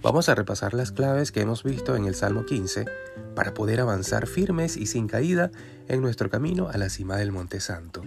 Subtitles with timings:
[0.00, 2.86] Vamos a repasar las claves que hemos visto en el Salmo 15
[3.34, 5.50] para poder avanzar firmes y sin caída
[5.88, 8.04] en nuestro camino a la cima del Monte Santo.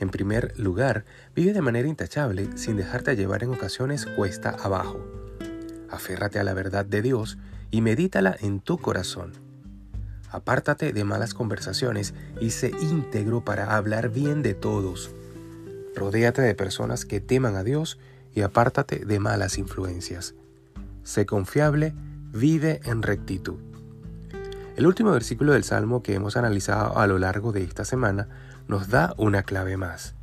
[0.00, 1.04] En primer lugar,
[1.36, 5.06] vive de manera intachable sin dejarte llevar en ocasiones cuesta abajo.
[5.88, 7.38] Aférrate a la verdad de Dios
[7.70, 9.34] y medítala en tu corazón.
[10.32, 15.12] Apártate de malas conversaciones y sé íntegro para hablar bien de todos.
[15.94, 18.00] Rodéate de personas que teman a Dios
[18.34, 20.34] y apártate de malas influencias.
[21.04, 21.94] Sé confiable,
[22.32, 23.58] vive en rectitud.
[24.76, 28.28] El último versículo del Salmo que hemos analizado a lo largo de esta semana
[28.66, 30.14] nos da una clave más.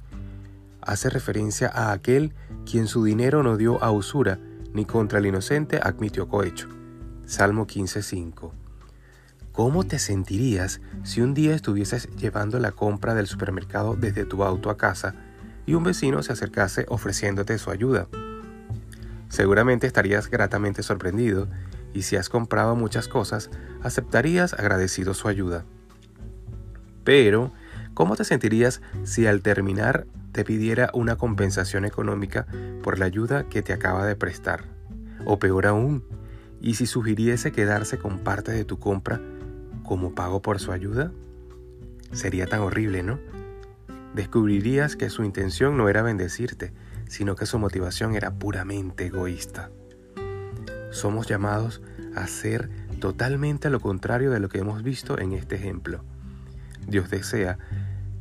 [0.81, 2.34] Hace referencia a aquel
[2.70, 4.40] quien su dinero no dio a usura,
[4.73, 6.67] ni contra el inocente admitió cohecho.
[7.26, 8.52] Salmo 15.5.
[9.52, 14.70] ¿Cómo te sentirías si un día estuvieses llevando la compra del supermercado desde tu auto
[14.70, 15.13] a casa
[15.66, 18.07] y un vecino se acercase ofreciéndote su ayuda?
[19.32, 21.48] Seguramente estarías gratamente sorprendido
[21.93, 23.49] y si has comprado muchas cosas,
[23.82, 25.63] aceptarías agradecido su ayuda.
[27.05, 27.54] Pero,
[27.93, 32.46] ¿cómo te sentirías si al terminar te pidiera una compensación económica
[32.84, 34.65] por la ayuda que te acaba de prestar?
[35.23, 36.04] O peor aún,
[36.60, 39.21] ¿y si sugiriese quedarse con parte de tu compra
[39.84, 41.10] como pago por su ayuda?
[42.12, 43.18] Sería tan horrible, ¿no?
[44.13, 46.73] Descubrirías que su intención no era bendecirte,
[47.12, 49.70] sino que su motivación era puramente egoísta.
[50.91, 51.81] Somos llamados
[52.15, 52.70] a ser
[53.01, 56.05] totalmente lo contrario de lo que hemos visto en este ejemplo.
[56.87, 57.57] Dios desea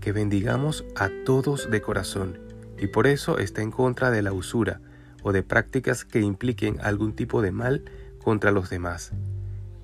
[0.00, 2.41] que bendigamos a todos de corazón
[2.78, 4.80] y por eso está en contra de la usura
[5.22, 7.84] o de prácticas que impliquen algún tipo de mal
[8.18, 9.12] contra los demás.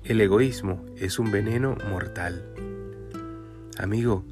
[0.03, 2.43] El egoísmo es un veneno mortal.
[3.77, 4.25] Amigo,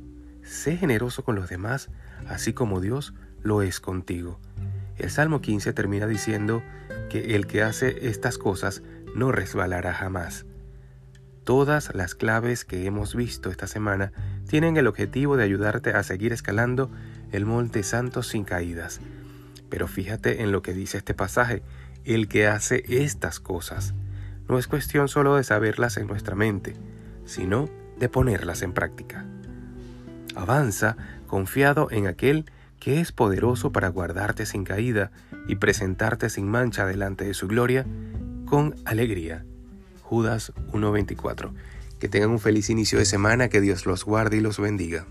[0.43, 1.89] sé generoso con los demás,
[2.27, 4.37] así como Dios lo es contigo.
[4.97, 6.63] El Salmo 15 termina diciendo
[7.09, 8.81] que el que hace estas cosas
[9.15, 10.45] no resbalará jamás.
[11.43, 14.11] Todas las claves que hemos visto esta semana
[14.47, 16.89] tienen el objetivo de ayudarte a seguir escalando
[17.31, 18.99] el Monte Santo sin caídas.
[19.69, 21.61] Pero fíjate en lo que dice este pasaje,
[22.03, 23.93] el que hace estas cosas.
[24.47, 26.75] No es cuestión solo de saberlas en nuestra mente,
[27.25, 27.69] sino
[27.99, 29.25] de ponerlas en práctica.
[30.35, 32.45] Avanza confiado en aquel
[32.85, 35.09] que es poderoso para guardarte sin caída
[35.47, 37.83] y presentarte sin mancha delante de su gloria
[38.45, 39.43] con alegría.
[40.03, 41.51] Judas 1.24.
[41.99, 45.07] Que tengan un feliz inicio de semana, que Dios los guarde y los bendiga.